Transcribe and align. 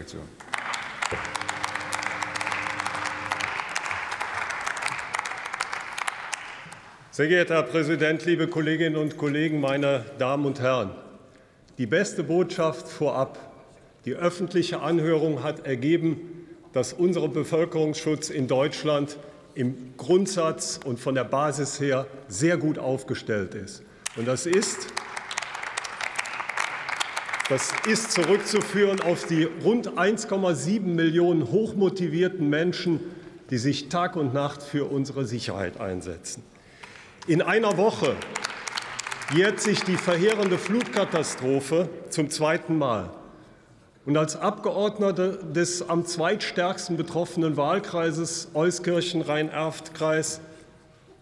Fraktion. 0.00 0.22
Sehr 7.10 7.28
geehrter 7.28 7.56
Herr 7.56 7.62
Präsident, 7.64 8.24
liebe 8.24 8.48
Kolleginnen 8.48 8.96
und 8.96 9.18
Kollegen, 9.18 9.60
meine 9.60 10.06
Damen 10.18 10.46
und 10.46 10.60
Herren! 10.60 10.92
Die 11.76 11.86
beste 11.86 12.24
Botschaft 12.24 12.88
vorab. 12.88 13.38
Die 14.06 14.14
öffentliche 14.14 14.80
Anhörung 14.80 15.42
hat 15.42 15.66
ergeben, 15.66 16.46
dass 16.72 16.94
unser 16.94 17.28
Bevölkerungsschutz 17.28 18.30
in 18.30 18.48
Deutschland 18.48 19.18
im 19.54 19.94
Grundsatz 19.98 20.80
und 20.82 20.98
von 20.98 21.14
der 21.14 21.24
Basis 21.24 21.78
her 21.78 22.06
sehr 22.28 22.56
gut 22.56 22.78
aufgestellt 22.78 23.54
ist. 23.54 23.82
Und 24.16 24.26
das 24.26 24.46
ist, 24.46 24.86
das 27.50 27.72
ist 27.84 28.12
zurückzuführen 28.12 29.00
auf 29.00 29.26
die 29.26 29.42
rund 29.42 29.98
1,7 29.98 30.82
Millionen 30.82 31.50
hochmotivierten 31.50 32.48
Menschen, 32.48 33.00
die 33.50 33.58
sich 33.58 33.88
Tag 33.88 34.14
und 34.14 34.32
Nacht 34.32 34.62
für 34.62 34.84
unsere 34.84 35.24
Sicherheit 35.26 35.80
einsetzen. 35.80 36.44
In 37.26 37.42
einer 37.42 37.76
Woche 37.76 38.14
jährt 39.34 39.60
sich 39.60 39.82
die 39.82 39.96
verheerende 39.96 40.58
Flutkatastrophe 40.58 41.88
zum 42.08 42.30
zweiten 42.30 42.78
Mal. 42.78 43.10
Und 44.06 44.16
als 44.16 44.36
Abgeordneter 44.36 45.32
des 45.32 45.88
am 45.88 46.06
zweitstärksten 46.06 46.96
betroffenen 46.96 47.56
Wahlkreises 47.56 48.52
Euskirchen-Rhein-Erft-Kreis 48.54 50.40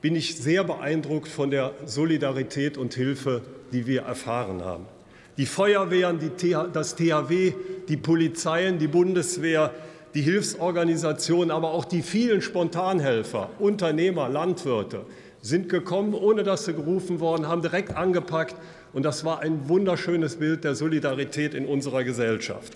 bin 0.00 0.16
ich 0.16 0.36
sehr 0.36 0.64
beeindruckt 0.64 1.28
von 1.28 1.50
der 1.50 1.72
Solidarität 1.84 2.78
und 2.78 2.94
Hilfe, 2.94 3.42
die 3.72 3.86
wir 3.86 4.02
erfahren 4.02 4.64
haben. 4.64 4.86
Die 5.36 5.46
Feuerwehren, 5.46 6.18
die 6.18 6.30
das 6.72 6.94
THW, 6.94 7.52
die 7.88 7.96
Polizeien, 7.96 8.78
die 8.78 8.86
Bundeswehr, 8.86 9.72
die 10.14 10.22
Hilfsorganisationen, 10.22 11.50
aber 11.50 11.72
auch 11.72 11.84
die 11.84 12.02
vielen 12.02 12.40
Spontanhelfer, 12.40 13.50
Unternehmer, 13.58 14.28
Landwirte, 14.28 15.06
sind 15.42 15.68
gekommen, 15.68 16.14
ohne 16.14 16.44
dass 16.44 16.64
sie 16.64 16.72
gerufen 16.72 17.20
worden, 17.20 17.48
haben 17.48 17.62
direkt 17.62 17.96
angepackt. 17.96 18.54
Und 18.92 19.02
das 19.02 19.24
war 19.24 19.40
ein 19.40 19.68
wunderschönes 19.68 20.36
Bild 20.36 20.62
der 20.62 20.76
Solidarität 20.76 21.52
in 21.52 21.66
unserer 21.66 22.04
Gesellschaft. 22.04 22.72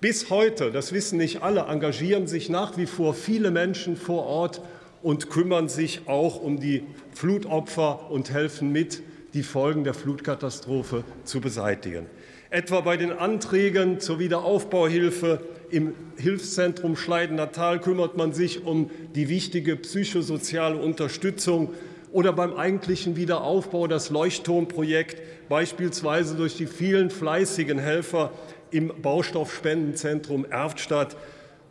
Bis 0.00 0.30
heute, 0.30 0.72
das 0.72 0.92
wissen 0.92 1.18
nicht 1.18 1.42
alle, 1.42 1.66
engagieren 1.68 2.26
sich 2.26 2.48
nach 2.48 2.76
wie 2.76 2.86
vor 2.86 3.14
viele 3.14 3.50
Menschen 3.50 3.96
vor 3.96 4.26
Ort 4.26 4.62
und 5.02 5.30
kümmern 5.30 5.68
sich 5.68 6.02
auch 6.06 6.40
um 6.40 6.58
die 6.58 6.84
Flutopfer 7.12 8.10
und 8.10 8.30
helfen 8.30 8.72
mit, 8.72 9.02
die 9.36 9.42
Folgen 9.42 9.84
der 9.84 9.92
Flutkatastrophe 9.92 11.04
zu 11.24 11.42
beseitigen. 11.42 12.06
Etwa 12.48 12.80
bei 12.80 12.96
den 12.96 13.12
Anträgen 13.12 14.00
zur 14.00 14.18
Wiederaufbauhilfe 14.18 15.40
im 15.70 15.92
Hilfszentrum 16.16 16.96
Schleidener 16.96 17.52
Tal 17.52 17.78
kümmert 17.78 18.16
man 18.16 18.32
sich 18.32 18.64
um 18.64 18.90
die 19.14 19.28
wichtige 19.28 19.76
psychosoziale 19.76 20.76
Unterstützung 20.76 21.74
oder 22.12 22.32
beim 22.32 22.54
eigentlichen 22.54 23.16
Wiederaufbau 23.16 23.88
das 23.88 24.08
Leuchtturmprojekt, 24.08 25.20
beispielsweise 25.50 26.34
durch 26.34 26.56
die 26.56 26.66
vielen 26.66 27.10
fleißigen 27.10 27.78
Helfer 27.78 28.32
im 28.70 28.90
Baustoffspendenzentrum 29.02 30.46
Erftstadt. 30.46 31.14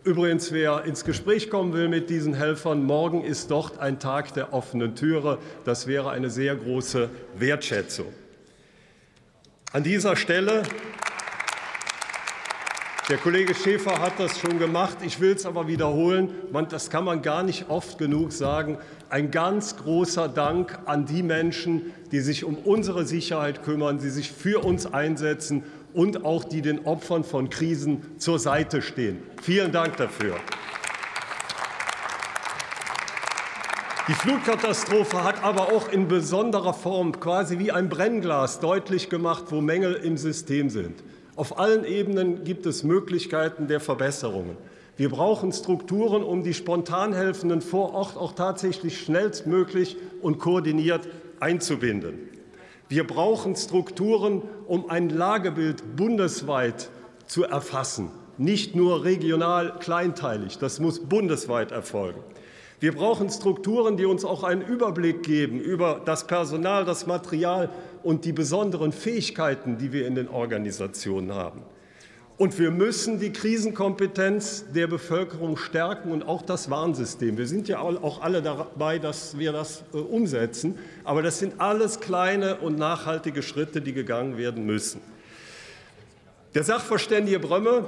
Übrigens, 0.06 0.52
wer 0.52 0.86
ins 0.86 1.04
Gespräch 1.04 1.50
kommen 1.50 1.74
will 1.74 1.90
mit 1.90 2.12
diesen 2.12 2.36
Helfern, 2.36 2.84
morgen 2.84 3.24
ist 3.24 3.50
dort 3.50 3.80
ein 3.80 3.98
Tag 3.98 4.36
der 4.36 4.54
offenen 4.54 4.94
Türe. 4.94 5.40
Das 5.64 5.88
wäre 5.88 6.12
eine 6.12 6.30
sehr 6.30 6.56
große 6.56 7.10
Wertschätzung. 7.40 8.14
An 9.72 9.82
dieser 9.82 10.16
Stelle 10.16 10.62
der 13.10 13.18
Kollege 13.18 13.56
Schäfer 13.56 14.00
hat 14.00 14.20
das 14.20 14.40
schon 14.40 14.60
gemacht. 14.60 14.98
Ich 15.04 15.20
will 15.20 15.34
es 15.34 15.48
aber 15.48 15.68
wiederholen. 15.68 16.30
Das 16.70 16.92
kann 16.92 17.04
man 17.04 17.24
gar 17.24 17.42
nicht 17.42 17.70
oft 17.70 17.98
genug 17.98 18.32
sagen. 18.32 18.78
Ein 19.10 19.32
ganz 19.32 19.76
großer 19.76 20.28
Dank 20.28 20.78
an 20.86 21.08
die 21.08 21.24
Menschen, 21.24 21.94
die 22.12 22.20
sich 22.20 22.44
um 22.44 22.58
unsere 22.58 23.06
Sicherheit 23.06 23.64
kümmern, 23.64 23.98
die 23.98 24.10
sich 24.10 24.32
für 24.32 24.64
uns 24.64 24.86
einsetzen 24.86 25.64
und 25.96 26.26
auch 26.26 26.44
die 26.44 26.62
den 26.62 26.86
Opfern 26.86 27.24
von 27.24 27.50
Krisen 27.50 28.04
zur 28.18 28.38
Seite 28.38 28.82
stehen. 28.82 29.24
Vielen 29.42 29.72
Dank 29.72 29.98
dafür. 29.98 30.36
Die 34.08 34.14
Flutkatastrophe 34.14 35.24
hat 35.24 35.44
aber 35.44 35.74
auch 35.74 35.90
in 35.90 36.08
besonderer 36.08 36.76
Form 36.76 37.20
quasi 37.20 37.58
wie 37.58 37.72
ein 37.72 37.90
Brennglas 37.90 38.60
deutlich 38.60 39.10
gemacht, 39.10 39.46
wo 39.50 39.62
Mängel 39.62 39.96
im 39.96 40.18
System 40.18 40.70
sind. 40.70 41.04
Auf 41.36 41.58
allen 41.58 41.86
Ebenen 41.86 42.44
gibt 42.44 42.68
es 42.68 42.84
Möglichkeiten 42.84 43.68
der 43.68 43.80
Verbesserungen. 43.80 44.58
Wir 44.96 45.10
brauchen 45.10 45.52
Strukturen, 45.52 46.24
um 46.24 46.44
die 46.44 46.54
Spontanhelfenden 46.54 47.62
vor 47.62 47.94
Ort 47.94 48.16
auch 48.16 48.34
tatsächlich 48.34 49.02
schnellstmöglich 49.02 49.98
und 50.22 50.38
koordiniert 50.38 51.08
einzubinden. 51.40 52.35
Wir 52.88 53.06
brauchen 53.06 53.56
Strukturen, 53.56 54.44
um 54.68 54.90
ein 54.90 55.10
Lagebild 55.10 55.96
bundesweit 55.96 56.90
zu 57.26 57.44
erfassen, 57.44 58.12
nicht 58.38 58.76
nur 58.76 59.04
regional 59.04 59.80
kleinteilig. 59.80 60.60
Das 60.60 60.80
muss 60.80 61.00
bundesweit 61.00 61.72
erfolgen. 61.72 62.20
Wir 62.80 62.94
brauchen 62.94 63.30
Strukturen, 63.30 63.98
die 63.98 64.06
uns 64.06 64.24
auch 64.24 64.44
einen 64.44 64.62
Überblick 64.62 65.24
geben 65.24 65.60
über 65.60 66.02
das 66.06 66.28
Personal, 66.28 66.86
das 66.86 67.08
Material 67.08 67.70
und 68.04 68.26
die 68.26 68.34
besonderen 68.34 68.92
Fähigkeiten, 68.92 69.78
die 69.78 69.92
wir 69.92 70.06
in 70.06 70.14
den 70.14 70.28
Organisationen 70.28 71.34
haben. 71.34 71.64
Und 72.38 72.60
wir 72.60 72.70
müssen 72.70 73.18
die 73.18 73.32
Krisenkompetenz 73.32 74.66
der 74.74 74.88
Bevölkerung 74.88 75.56
stärken 75.56 76.12
und 76.12 76.28
auch 76.28 76.42
das 76.42 76.70
Warnsystem. 76.70 77.38
Wir 77.38 77.48
sind 77.48 77.70
ja 77.70 77.80
auch 77.80 78.22
alle 78.22 78.42
dabei, 78.42 79.00
dass 79.00 79.40
wir 79.40 79.54
das 79.54 79.86
äh, 79.94 79.98
umsetzen. 79.98 80.78
Aber 81.06 81.22
das 81.22 81.40
sind 81.40 81.62
alles 81.62 82.02
kleine 82.02 82.58
und 82.58 82.78
nachhaltige 82.78 83.42
Schritte, 83.42 83.82
die 83.82 83.94
gegangen 83.94 84.38
werden 84.38 84.66
müssen. 84.66 85.00
Der 86.56 86.64
Sachverständige 86.64 87.40
Brömme 87.40 87.86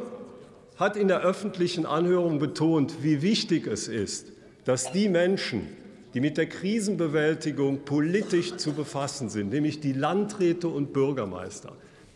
hat 0.78 0.96
in 0.96 1.10
der 1.10 1.22
öffentlichen 1.22 1.86
Anhörung 1.86 2.40
betont, 2.40 3.04
wie 3.04 3.22
wichtig 3.22 3.68
es 3.68 3.90
ist, 3.90 4.32
dass 4.64 4.94
die 4.94 5.10
Menschen, 5.10 5.68
die 6.14 6.22
mit 6.22 6.38
der 6.38 6.48
Krisenbewältigung 6.48 7.80
politisch 7.84 8.56
zu 8.56 8.72
befassen 8.72 9.30
sind, 9.30 9.50
nämlich 9.50 9.82
die 9.82 9.94
Landräte 9.94 10.70
und 10.70 10.94
Bürgermeister, 10.94 11.74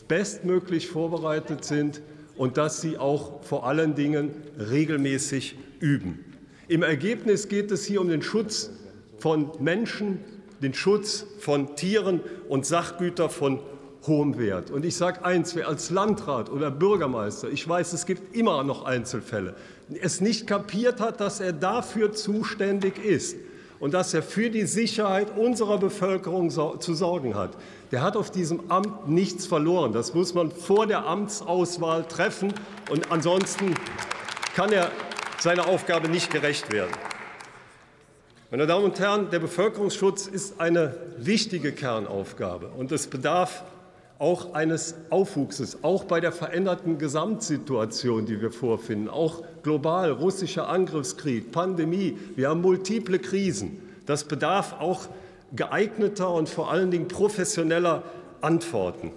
bestmöglich 0.08 0.88
vorbereitet 0.88 1.66
sind 1.66 2.02
und 2.41 2.57
dass 2.57 2.81
sie 2.81 2.97
auch 2.97 3.44
vor 3.44 3.68
allen 3.68 3.94
Dingen 3.94 4.31
regelmäßig 4.57 5.59
üben. 5.79 6.25
Im 6.68 6.81
Ergebnis 6.81 7.50
geht 7.50 7.69
es 7.69 7.85
hier 7.85 8.02
um 8.02 8.09
den 8.09 8.24
Schutz 8.24 8.72
von 9.19 9.52
Menschen, 9.59 10.18
den 10.59 10.74
Schutz 10.74 11.24
von 11.38 11.75
Tieren 11.75 12.19
und 12.50 12.66
Sachgüter 12.66 13.30
von 13.30 13.59
hohem 14.07 14.40
Wert. 14.40 14.72
Und 14.72 14.85
ich 14.85 14.96
sage 14.96 15.24
eins, 15.24 15.56
wer 15.56 15.68
als 15.68 15.91
Landrat 15.91 16.50
oder 16.50 16.72
Bürgermeister, 16.72 17.47
ich 17.47 17.69
weiß, 17.69 17.94
es 17.94 18.07
gibt 18.07 18.35
immer 18.35 18.63
noch 18.63 18.85
Einzelfälle, 18.85 19.53
es 20.01 20.19
nicht 20.19 20.47
kapiert 20.47 21.00
hat, 21.00 21.22
dass 21.22 21.41
er 21.41 21.53
dafür 21.53 22.12
zuständig 22.12 22.97
ist, 23.06 23.35
und 23.81 23.96
dass 23.96 24.14
er 24.14 24.24
für 24.24 24.50
die 24.50 24.66
Sicherheit 24.68 25.36
unserer 25.36 25.80
Bevölkerung 25.80 26.52
zu 26.52 26.94
sorgen 26.94 27.36
hat. 27.36 27.58
Der 27.92 28.03
hat 28.03 28.16
auf 28.16 28.30
diesem 28.31 28.72
Amt 28.72 29.09
nichts 29.09 29.47
verloren. 29.47 29.92
Das 29.92 30.14
muss 30.14 30.34
man 30.36 30.52
vor 30.52 30.86
der 30.86 31.06
Amtsauswahl 31.08 32.03
treffen. 32.08 32.53
Und 32.92 33.12
ansonsten 33.12 33.74
kann 34.56 34.72
er 34.72 34.92
seiner 35.40 35.68
Aufgabe 35.68 36.08
nicht 36.09 36.30
gerecht 36.31 36.72
werden. 36.72 36.92
Meine 38.52 38.68
Damen 38.68 38.86
und 38.86 39.00
Herren, 39.00 39.31
der 39.31 39.40
Bevölkerungsschutz 39.40 40.28
ist 40.28 40.62
eine 40.62 40.96
wichtige 41.18 41.72
Kernaufgabe. 41.72 42.68
Und 42.68 42.92
es 42.92 43.08
bedarf 43.08 43.63
auch 44.22 44.54
eines 44.54 44.94
Aufwuchses, 45.09 45.80
auch 45.82 46.04
bei 46.04 46.20
der 46.20 46.32
veränderten 46.32 47.00
Gesamtsituation, 47.00 48.28
die 48.28 48.40
wir 48.40 48.52
vorfinden, 48.52 49.09
auch 49.09 49.42
global, 49.63 50.12
russischer 50.12 50.69
Angriffskrieg, 50.69 51.51
Pandemie, 51.51 52.16
wir 52.36 52.50
haben 52.50 52.62
multiple 52.62 53.18
Krisen. 53.18 53.81
Das 54.06 54.25
bedarf 54.25 54.75
auch 54.80 55.07
geeigneter 55.56 56.31
und 56.31 56.50
vor 56.50 56.72
allen 56.72 56.92
Dingen 56.92 57.07
professioneller 57.07 58.04
Antworten. 58.42 59.12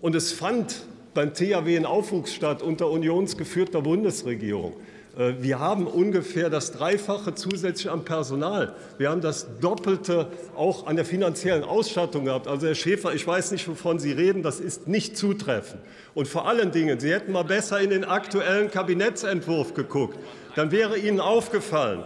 Und 0.00 0.14
es 0.14 0.30
fand 0.30 0.82
beim 1.14 1.34
THW 1.34 1.76
ein 1.76 1.84
Aufwuchs 1.84 2.32
statt 2.32 2.62
unter 2.62 2.88
unionsgeführter 2.90 3.82
Bundesregierung. 3.82 4.74
Äh, 5.16 5.34
wir 5.40 5.58
haben 5.58 5.86
ungefähr 5.86 6.50
das 6.50 6.72
Dreifache 6.72 7.34
zusätzlich 7.34 7.90
am 7.90 8.04
Personal. 8.04 8.74
Wir 8.98 9.10
haben 9.10 9.20
das 9.20 9.46
Doppelte 9.60 10.28
auch 10.56 10.86
an 10.86 10.96
der 10.96 11.04
finanziellen 11.04 11.64
Ausstattung 11.64 12.24
gehabt. 12.26 12.46
Also, 12.46 12.66
Herr 12.66 12.74
Schäfer, 12.74 13.14
ich 13.14 13.26
weiß 13.26 13.52
nicht, 13.52 13.68
wovon 13.68 13.98
Sie 13.98 14.12
reden. 14.12 14.42
Das 14.42 14.60
ist 14.60 14.88
nicht 14.88 15.16
zutreffend. 15.16 15.80
Und 16.14 16.28
vor 16.28 16.48
allen 16.48 16.72
Dingen, 16.72 17.00
Sie 17.00 17.12
hätten 17.12 17.32
mal 17.32 17.44
besser 17.44 17.80
in 17.80 17.90
den 17.90 18.04
aktuellen 18.04 18.70
Kabinettsentwurf 18.70 19.74
geguckt. 19.74 20.18
Dann 20.56 20.70
wäre 20.70 20.98
Ihnen 20.98 21.20
aufgefallen, 21.20 22.04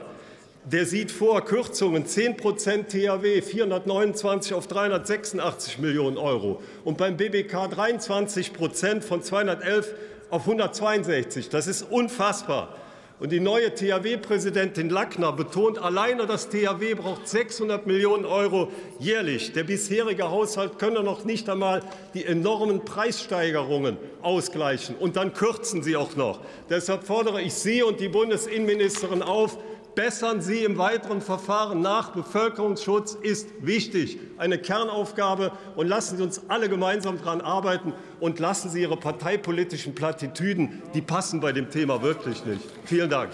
der 0.64 0.84
sieht 0.84 1.10
vor 1.10 1.44
Kürzungen 1.44 2.04
10 2.04 2.36
Prozent 2.36 2.88
THW 2.90 3.40
429 3.40 4.52
auf 4.52 4.66
386 4.66 5.78
Millionen 5.78 6.18
Euro 6.18 6.60
und 6.84 6.98
beim 6.98 7.16
BBK 7.16 7.68
23 7.68 8.52
Prozent 8.52 9.04
von 9.04 9.22
211 9.22 9.94
auf 10.30 10.42
162. 10.42 11.48
Das 11.48 11.66
ist 11.66 11.82
unfassbar. 11.82 12.76
Und 13.20 13.32
die 13.32 13.40
neue 13.40 13.74
THW-Präsidentin 13.74 14.90
Lackner 14.90 15.32
betont, 15.32 15.78
alleine 15.78 16.26
das 16.26 16.50
THW 16.50 16.94
braucht 16.94 17.26
600 17.26 17.84
Millionen 17.84 18.24
Euro 18.24 18.70
jährlich. 19.00 19.52
Der 19.52 19.64
bisherige 19.64 20.30
Haushalt 20.30 20.78
könne 20.78 21.02
noch 21.02 21.24
nicht 21.24 21.48
einmal 21.48 21.82
die 22.14 22.24
enormen 22.24 22.84
Preissteigerungen 22.84 23.96
ausgleichen. 24.22 24.94
Und 24.94 25.16
dann 25.16 25.32
kürzen 25.32 25.82
Sie 25.82 25.96
auch 25.96 26.14
noch. 26.14 26.38
Deshalb 26.70 27.04
fordere 27.04 27.42
ich 27.42 27.54
Sie 27.54 27.82
und 27.82 27.98
die 27.98 28.08
Bundesinnenministerin 28.08 29.22
auf, 29.22 29.58
bessern 29.98 30.40
Sie 30.40 30.62
im 30.62 30.78
weiteren 30.78 31.20
Verfahren 31.20 31.80
nach. 31.80 32.10
Bevölkerungsschutz 32.10 33.14
ist 33.14 33.48
wichtig, 33.58 34.20
eine 34.36 34.56
Kernaufgabe. 34.56 35.50
Und 35.74 35.88
lassen 35.88 36.16
Sie 36.16 36.22
uns 36.22 36.42
alle 36.46 36.68
gemeinsam 36.68 37.18
daran 37.18 37.40
arbeiten 37.40 37.92
und 38.20 38.38
lassen 38.38 38.70
Sie 38.70 38.82
Ihre 38.82 38.96
parteipolitischen 38.96 39.96
Plattitüden, 39.96 40.84
die 40.94 41.02
passen 41.02 41.40
bei 41.40 41.50
dem 41.50 41.68
Thema 41.68 42.00
wirklich 42.00 42.44
nicht. 42.44 42.62
Vielen 42.84 43.10
Dank. 43.10 43.32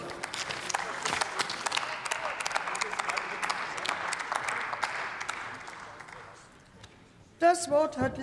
Das 7.40 7.70
Wort 7.70 7.98
hat 7.98 8.12